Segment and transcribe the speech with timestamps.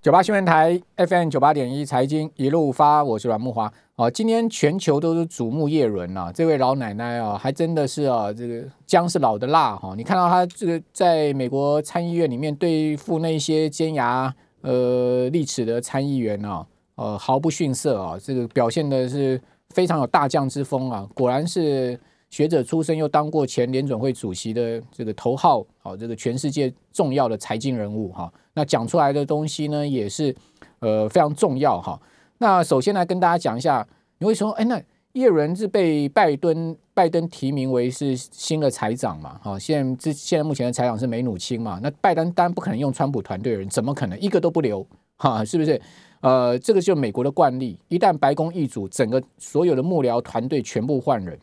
[0.00, 3.70] 九八新闻台 FM 九八点一财经一路发，我是阮木华。
[3.96, 9.94] 哦，今天全球都是瞩目叶伦啊，这位老奶奶啊，还真的是啊，这个姜是老的辣哈。
[9.96, 19.40] 你看到她这个在美国参议院里面对付那些尖牙呃利齿的参议员啊，呃毫不逊色啊，这个表现的是
[19.70, 21.98] 非常有大将之风啊，果然是。
[22.30, 28.32] 学者出身，又当过前联准会主席的这个头号，好，这个全世界重要的财经人物哈。
[28.54, 30.34] 那讲出来的东西呢，也是
[30.80, 32.00] 呃非常重要哈。
[32.38, 33.86] 那首先来跟大家讲一下，
[34.18, 34.80] 你会说，哎，那
[35.12, 39.40] 叶伦是被拜登拜登提名为是新的财长嘛？
[39.42, 41.80] 哈，现在这现在目前的财长是梅努钦嘛？
[41.82, 44.86] 那拜登当然不可能用川普团队的人，怎么可能一个都不留？
[45.16, 45.80] 哈，是不是？
[46.20, 51.38] 呃，这个就美国的惯例，一旦白宫易主，整个所有的幕僚团队全部换人。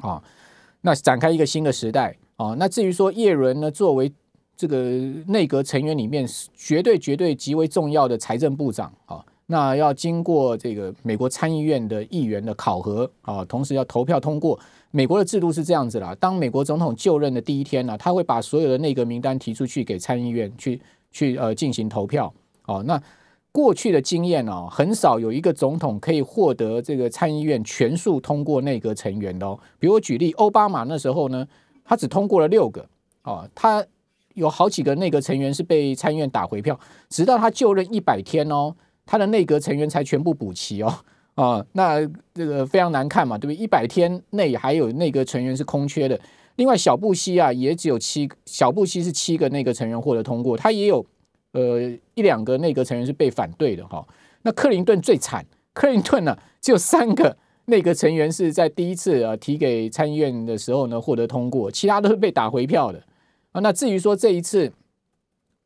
[0.00, 0.22] 啊，
[0.80, 2.54] 那展开一个新的时代啊。
[2.58, 4.12] 那至于说叶伦呢，作为
[4.56, 4.76] 这个
[5.28, 14.58] 内阁成员里面绝对绝对极为重要的财政部长啊，那要经过这个美国参议院的议员的考核啊，同时要投票通过。
[14.90, 20.80] 美国的制度是这样子啦，当美国总统就任的第一天呢，他会把所有的内阁名单提出去给参议院去
[21.12, 22.32] 去呃进行投票
[22.64, 22.82] 哦。
[22.86, 22.98] 那
[23.58, 29.58] 过去的经验哦，很少有一个总统可以获得这个参议院全数通过内阁成员的哦。
[29.80, 31.44] 比如我举例，奥巴马那时候呢，
[31.84, 32.86] 他只通过了六个
[33.24, 33.84] 哦，他
[34.34, 38.72] 有好几个内阁成员是被参议院打回票，直到他就任一百天哦，
[39.04, 40.94] 他的内阁成员才全部补齐哦
[41.34, 43.56] 啊，那这个非常难看嘛，对不对？
[43.56, 46.16] 一百天内还有内阁成员是空缺的。
[46.54, 51.04] 另外，小布希啊，也只有七，小布希是七个内阁成员获得通过，他也有。
[51.58, 54.06] 呃，一两个内阁成员是被反对的哈。
[54.42, 63.02] 那克林顿最惨，克林顿呢只有三个内阁成员是在第一次呃提给参议院的时候呢获得通过，其他都是被打回票的
[63.50, 63.60] 啊。
[63.60, 64.72] 那至于说这一次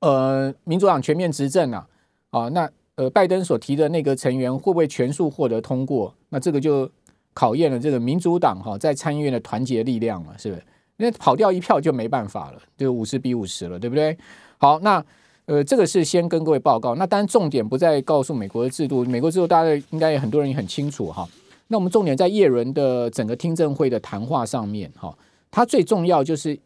[0.00, 1.86] 呃民主党全面执政啊，
[2.30, 6.14] 啊那呃拜登所提的内阁成员会不会全数获得通过？
[6.30, 6.90] 那这个就
[7.34, 10.62] 考验了这个民主党哈在参议院的团结力量了，是不是？
[10.96, 14.16] 因为跑掉一票就没办法了，就五十比五十了，对不对？
[14.56, 15.04] 好，那。
[15.52, 16.94] 呃，这个是先跟各位报告。
[16.94, 21.28] 那当然，重点不在告诉美国的制度，美国制度大家应该很多人也很清楚哈。
[21.68, 25.14] 那我们重点在叶伦的整个听证会的谈话上面哈。
[25.50, 26.58] 它最重要就是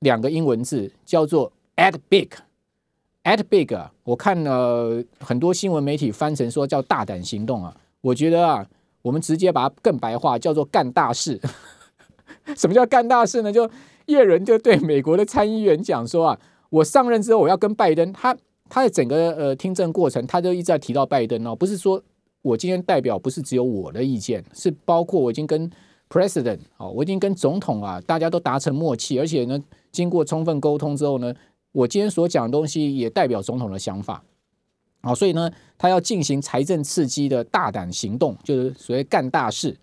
[0.00, 3.72] 两个英文字，叫做 “at big”，“at big”。
[4.02, 7.76] 我看了很多新闻媒体翻成说叫“大胆行动”啊。
[8.00, 8.66] 我觉得啊，
[9.02, 11.40] 我们直接把它更白话，叫做“干大事”。
[12.56, 13.52] 什么叫干大事呢？
[13.52, 13.70] 就
[14.06, 16.40] 叶伦就对美国的参议员讲说啊。
[16.70, 18.36] 我上任之后，我要跟拜登，他
[18.68, 22.02] 他的整个呃听证过程，他就一直在提到拜登哦，不是说
[22.42, 25.70] 我今天代表不是只有我的意见，是包括我已经跟
[26.10, 29.62] president 哦，我已经跟总统啊，大家都达成默契，而且呢，
[29.92, 31.32] 经过充分沟通之后呢，
[31.72, 34.24] 我今天所讲的东西也代表总统的想法，
[35.02, 39.76] 好，所以呢，他要进行财政刺激的大胆行动，就是所谓干大事，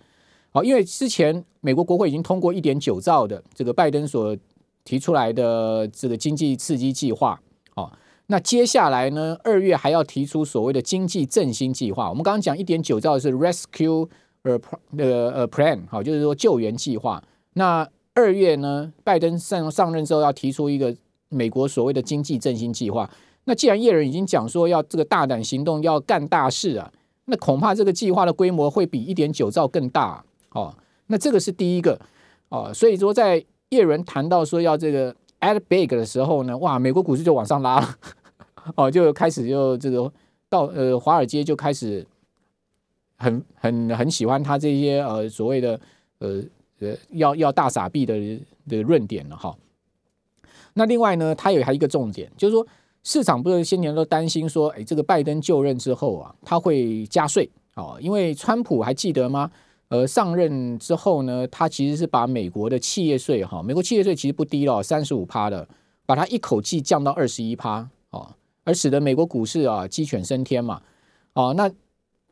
[0.51, 4.35] 好，因为之前美国国会已经通过一点九兆的这个拜登所。
[4.83, 7.39] 提出来的这个经济刺激计划，
[7.75, 7.91] 哦，
[8.27, 12.09] 那接下来呢，二月还要提出所谓的经济振兴计划。
[12.09, 14.07] 我们刚刚讲一点九兆是 rescue
[14.44, 14.59] 呃
[14.97, 17.23] 呃呃 plan，好，就是说救援计划。
[17.53, 20.95] 那二月呢，拜登上上任之后要提出一个
[21.29, 23.09] 美国所谓的经济振兴计划。
[23.45, 26.91] 那既然叶人已经讲说要这个大胆行动，要干大事啊，
[27.25, 30.75] 那恐怕这个计划的规模会比一点九兆更大哦。
[31.07, 32.00] 那这个是第一个
[32.50, 37.95] 哦，所以说在叶伦谈到说要这个 add big 的时候呢，哇，美国股市就往上拉了，
[38.78, 40.11] 哦，就开始就这个
[40.47, 42.06] 到呃华尔街就开始
[43.17, 45.79] 很很很喜欢他这些呃所谓的
[46.19, 46.41] 呃
[46.79, 48.16] 呃要要大傻币的
[48.67, 49.56] 的论点了哈。
[50.75, 52.66] 那另外呢，他有还一个重点，就是说
[53.03, 59.51] 市场不是先前都担心说，哎，这个拜登就任之后啊，他会加税哦，因为川普还记得吗？
[59.93, 65.67] 呃，上任之后呢，他其实是把美国的企业税哈，美国企业税其实不低了，三十五趴的，
[66.07, 68.33] 把它一口气降到二十一趴哦，
[68.63, 70.81] 而使得美国股市啊鸡犬升天嘛。
[71.33, 71.71] 哦，那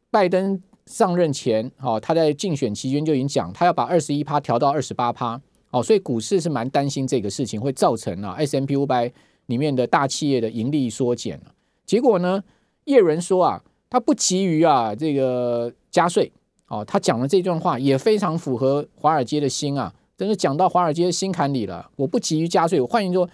[0.10, 5.40] 拜登上任前哦，他在竞选期间就已经讲，他要把二十一趴调到二十八趴
[5.70, 9.14] 哦，所以股市是蛮担心这个事情会造成啊 S M P 五百
[9.46, 11.40] 里面的大企业的盈利缩减
[11.86, 12.44] 结果呢，
[12.86, 16.32] 叶伦说啊，他不急于啊这个加税。
[16.72, 21.92] 哦，他讲的这段话也非常符合华尔街的心啊，真是讲到华尔街的心坎里了。
[21.98, 23.30] 我不急于加税，我换言说，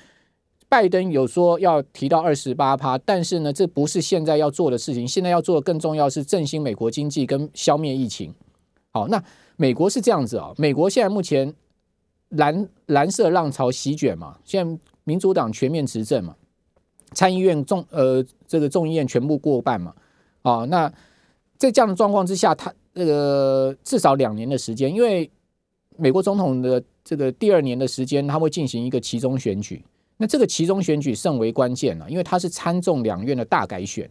[0.67, 5.07] 拜登有说要提到二十八趴，但是呢，这不是现在要做的事情。
[5.07, 8.33] 现在要做的更重要是振兴美国经济跟消灭疫情。
[8.91, 9.23] 好，那
[9.55, 11.53] 美国是这样子啊，美国现在目前
[12.29, 16.35] 蓝蓝色浪潮席卷嘛，现在民主党全面执政嘛，
[17.13, 19.93] 参议院众呃这个众议院全部过半嘛，
[20.41, 20.91] 啊，那
[21.57, 25.29] 在这样的状况之下，他那个至少两年的时间，因为
[25.97, 29.83] 美国总统的这个第二年的时间，他会进行一个其中选举，
[30.17, 34.09] 那这个其中选举甚为关键了，因为它是参众两院的大改选。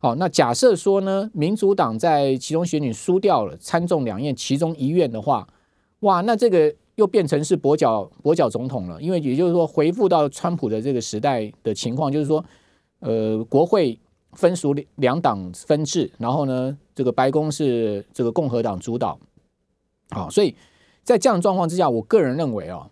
[0.00, 5.46] 好，那假设说呢，民主党在其中选举输掉了参众两院其中一院的话，
[6.00, 12.44] 哇，那这个又变成是跛脚跛脚总统了，因为也就是说回复到川普的这个时代的情况，就是说，
[13.00, 13.98] 呃，国会
[14.32, 19.18] 分属两党分治，然后呢，这个白宫是这个共和党主导，
[20.10, 20.54] 啊，所以
[21.02, 22.88] 在这样状况之下，我个人认为啊，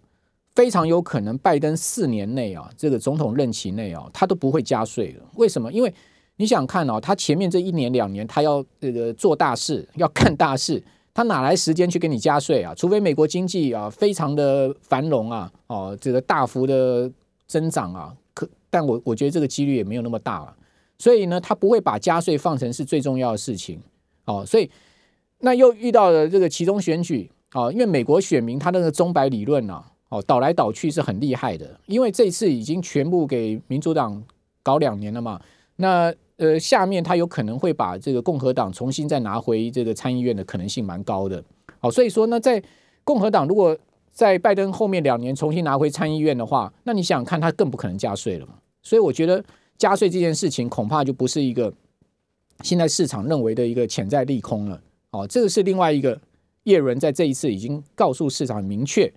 [0.54, 5.24] 非常有可能拜登四年内啊，这个总统任期内啊，他都不会加税了。
[5.34, 5.70] 为什么？
[5.70, 5.92] 因为
[6.36, 10.82] 你想看哦，他前面这一年两年，他要这个做大事，要干大事，
[11.12, 12.74] 他哪来时间去给你加税啊？
[12.74, 17.10] 除非美国经济啊非常的繁荣啊，哦，这个大幅的
[17.46, 20.56] 增长啊，可但我我觉得这个几率也没有那么大了。
[20.98, 23.81] 所以呢，他不会把加税放成是最重要的事情。
[24.25, 24.70] 哦，所以
[25.40, 31.78] 那又遇到了这个其中选举啊，因为美国选民他那个中白理论啊，哦，倒来倒去是很厉害的。
[31.87, 34.22] 因为这次已经全部给民主党
[34.62, 35.40] 搞两年了嘛，
[35.76, 36.14] 那。
[36.38, 41.42] 呃，下面他有可能会把这个共和党重新再拿回这个参议院的可能性蛮高的。
[41.78, 42.62] 好，所以说呢，在
[43.04, 43.75] 共和党如果
[44.12, 48.52] 在拜登后面两年重新拿回参议院的话，那你想想看，他更不可能加税了嘛。
[48.82, 49.42] 所以我觉得
[49.78, 51.73] 加税这件事情恐怕就不是一个
[52.62, 54.81] 现在市场认为的一个潜在利空了。
[55.11, 56.20] 哦，这个是另外一个
[56.64, 59.12] 叶伦在这一次已经告诉市场明确，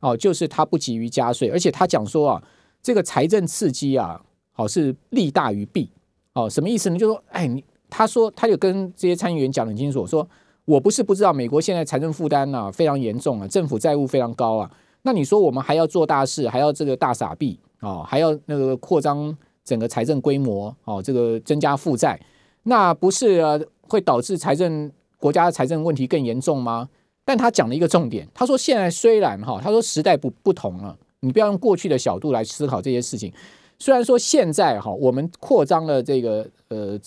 [0.00, 2.42] 哦，就是他不急于加税，而且他讲说啊，
[2.82, 4.20] 这个财政刺激啊，
[4.52, 5.90] 好是利大于弊。
[6.32, 6.98] 哦，什么意思呢？
[6.98, 10.28] 就说，哎，你他说，他就跟这些参议员讲很清楚，说
[10.64, 14.68] 我不是不知道美国现在财政负担呢非常严重啊，政府债务非常高啊。
[15.02, 22.20] 那你说我们还要做大事，还要这个大傻币哦，还要那个扩张整个财政规模哦，这个增加负债，
[22.64, 23.42] 那不是
[23.88, 26.88] 会导致财政国家的财政问题更严重吗？
[27.24, 33.32] 但他讲了一个重点，他说现在虽然哈，他说时代不不同了，你不要用过去的角度来思考这些事情。
[33.78, 36.98] 虽然说现在哈，我们扩张了这个呃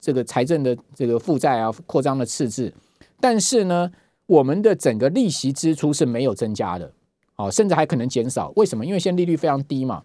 [0.00, 2.72] 这个财政的这个负债啊，扩张了赤字，
[3.20, 3.90] 但是呢，
[4.26, 6.92] 我们的整个利息支出是没有增加的，
[7.36, 8.52] 哦，甚至还可能减少。
[8.54, 8.86] 为什么？
[8.86, 10.02] 因为现在利率非常低嘛，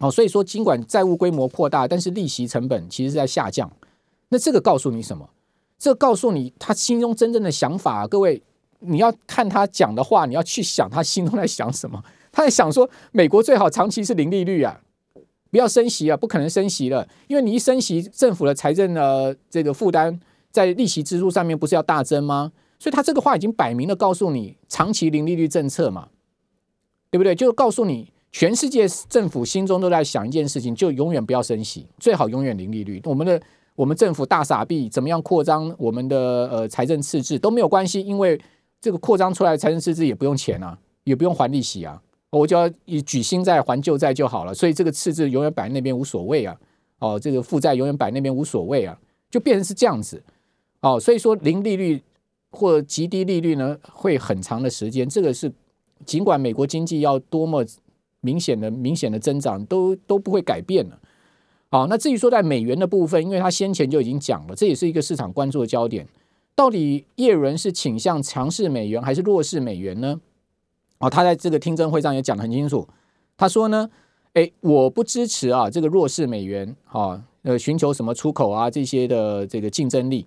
[0.00, 3.70] 哦，所以说尽管债务规模扩大，但是利息成本其实是在下降。
[4.30, 5.30] 那这个告诉你什么？
[5.78, 8.06] 这告诉你他心中真正的想法。
[8.06, 8.42] 各位，
[8.80, 12.02] 你要看他讲的话，你要去想他心中在想什么。
[12.32, 14.80] 他在想说，美国最好长期是零利率啊。
[15.50, 20.20] 不要升息啊，不可能升息了，因为你一升息，政府的财政的这个负担
[20.52, 22.52] 在利息支出上面不是要大增吗？
[22.78, 26.08] 所以他这个话已经摆明了告诉你，长期零利率政策嘛，
[27.10, 27.34] 对不对？
[27.34, 33.00] 就告诉你，全世界政府心中都在想一件事情，就永远不要升息，最好永远零利率。
[33.04, 33.40] 我们的
[33.74, 38.40] 我们政府大傻逼，怎么样扩张我们的呃财政赤字都没有关系，因为
[38.80, 42.00] 这个扩张出来的财政赤字也不用钱啊，也不用还利息啊。
[42.30, 46.56] 我就要以举新债还旧债就好了，所以这个赤字永远摆那边无所谓啊，
[47.00, 48.96] 哦，这个负债永远摆那边无所谓啊，
[49.28, 50.22] 就变成是这样子，
[50.80, 52.00] 哦，所以说零利率
[52.52, 55.52] 或极低利率呢，会很长的时间，这个是
[56.06, 57.66] 尽管美国经济要多么
[58.20, 60.98] 明显的明显的增长，都都不会改变了。
[61.70, 66.06] 好，那至于说在美元的部分，因为他先前就已经讲了，这也是一个市场关注的焦点，
[66.54, 70.20] 到底叶伦是倾向强势美元还是弱势美元呢？
[70.98, 72.86] 哦，他在这个听证会上也讲得很清楚。
[73.36, 73.88] 他说呢，
[74.34, 80.26] 哎，我不支持啊这个弱势美元，哈，呃，寻求什么出口啊这些的这个竞争力。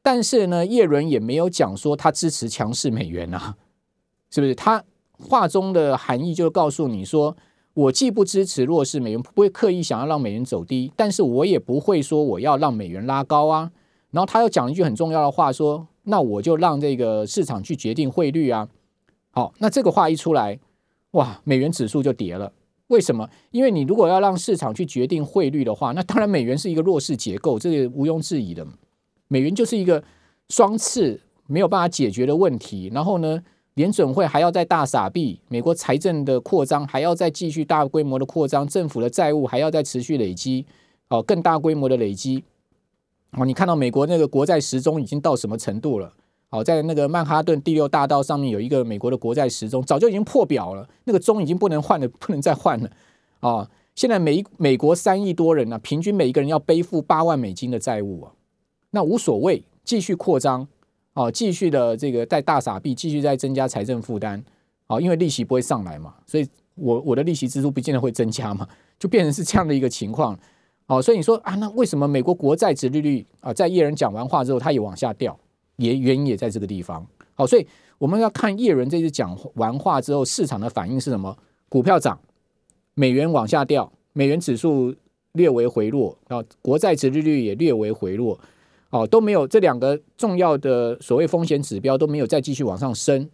[0.00, 3.56] 但是呢，叶伦也没有讲说他支持强势美元啊，
[4.30, 4.54] 是不是？
[4.54, 4.82] 他
[5.22, 7.36] 话中的含义就是告诉你说，
[7.74, 13.70] 我既不支持弱势美元，不会刻意想要让美元走低，但是我也不会说我要让美元拉高啊。
[14.10, 18.68] 然后他又讲一句很重要的话，说，那我就让这个市场去决定汇率啊。
[19.30, 20.58] 好，那这个话一出来，
[21.12, 22.52] 哇，美元指数就跌了。
[22.88, 23.30] 为什么？
[23.52, 28.66] 因为你如果要让市场去决定汇率的话，那当然美元是一个弱势结构，这个毋庸置疑的。
[29.28, 30.04] 美元就是一个
[30.50, 32.90] 双刺，没有办法解决的问题。
[32.92, 33.42] 然后呢，
[33.74, 40.66] 联准会还要再大傻币，美国财政的扩张还要再继续大规模的扩张，政府的债务还要再持续累积，
[41.08, 42.44] 哦，更大规模的累积。
[43.32, 46.12] 哦，你看到美国那个国债时钟已经到什么程度了？
[46.50, 52.90] 好，在那个曼哈顿第六大道上面有一个美国的国债时钟，早就已经破表了，那个钟已经不能换了，不能再换了
[53.40, 53.70] 啊！
[53.94, 58.32] 现在美美国三亿多人呢，平均每一个人要背负八万美金的债务啊，
[58.90, 60.68] 那无所谓，继续扩张
[61.14, 64.42] 哦，继续的这个带大傻币，继续在增加财政负担
[64.86, 68.66] 哦，因为利息不会上来嘛，所以我我的利息支出不见得会增加嘛，
[68.98, 70.38] 就变成是这样的一个情况。
[70.86, 75.38] 哦，所以你说啊，那为什么美国国债值利率啊，在叶人讲完话之后，它也往下掉？
[75.76, 77.06] 也原因也在这个地方。
[77.34, 77.66] 好，所以
[77.98, 81.36] 我们要看叶伦这次讲完话之后，市场的反应是什么？
[81.68, 82.18] 股票涨，
[82.94, 84.94] 美元往下掉，美元指数
[85.32, 88.38] 略微回落，啊，国债值利率也略微回落，
[88.92, 93.28] 哦，都没有这两个重要的所谓风险指标都没有再继续往上升。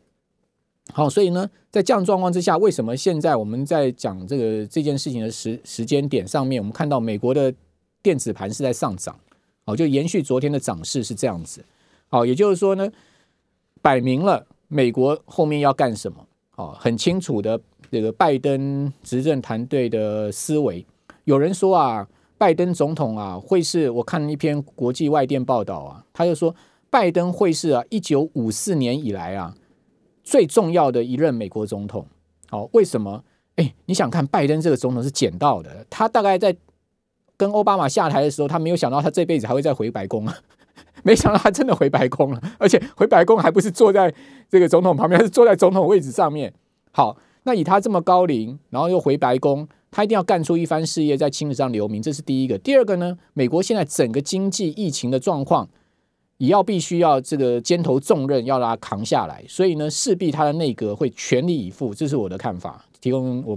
[0.93, 7.53] 好，所以呢，在这样状况之下，为什么现在我们在讲这个这件事情的时时间点上面，我们看到美国的
[8.01, 9.19] 电子盘是在上涨，
[9.65, 11.63] 哦，就延续昨天的涨势是这样子，
[12.09, 12.89] 好，也就是说呢，
[13.83, 16.25] 摆明了美国后面要干什么，
[16.55, 17.61] 哦，很清楚的
[17.91, 20.87] 这个拜登执政团队的思维，
[21.25, 22.09] 有人说啊，
[22.39, 26.55] 拜登总统啊会是我看一篇国际外电报道啊，他就说
[26.89, 29.55] 拜登会是啊一九五四年以来啊。
[30.23, 32.07] 最重要的一任美国总统，
[32.51, 33.25] 好，为什么？
[33.57, 36.55] 哎，你想看拜登这个总统是捡到的，他大概在
[37.35, 40.39] 跟奥巴马下台的时候，他没有想到他这辈子还会再回白宫啊，
[41.03, 44.15] 没想到他真的回白宫了，而且回白宫还不是坐在
[44.51, 46.53] 这个总统旁边，是坐在总统位置上面。
[46.93, 52.57] 好，那以他这么高龄，然后又回白宫，他一定要干出一番事业，在青史上留名，这是第一个。
[52.59, 55.69] 第二个呢，美国现在整个经济疫情的状况。
[56.39, 63.57] 也要必须要这个肩头重任，要让他扛下来，所以呢，势必他的内阁会全力以赴，这是我的看法，提供我